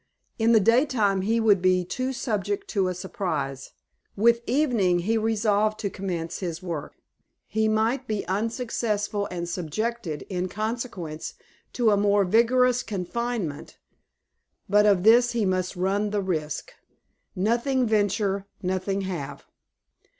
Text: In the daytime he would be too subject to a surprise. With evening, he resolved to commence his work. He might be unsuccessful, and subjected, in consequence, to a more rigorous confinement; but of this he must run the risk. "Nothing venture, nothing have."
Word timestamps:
In 0.39 0.51
the 0.51 0.59
daytime 0.59 1.21
he 1.21 1.39
would 1.39 1.61
be 1.61 1.85
too 1.85 2.11
subject 2.11 2.67
to 2.69 2.87
a 2.87 2.95
surprise. 2.95 3.73
With 4.15 4.41
evening, 4.47 5.01
he 5.01 5.15
resolved 5.15 5.79
to 5.81 5.91
commence 5.91 6.39
his 6.39 6.59
work. 6.63 6.95
He 7.45 7.67
might 7.67 8.07
be 8.07 8.27
unsuccessful, 8.27 9.27
and 9.29 9.47
subjected, 9.47 10.23
in 10.23 10.47
consequence, 10.49 11.35
to 11.73 11.91
a 11.91 11.97
more 11.97 12.23
rigorous 12.23 12.81
confinement; 12.81 13.77
but 14.67 14.87
of 14.87 15.03
this 15.03 15.33
he 15.33 15.45
must 15.45 15.75
run 15.75 16.09
the 16.09 16.21
risk. 16.23 16.73
"Nothing 17.35 17.85
venture, 17.85 18.47
nothing 18.63 19.01
have." 19.01 19.45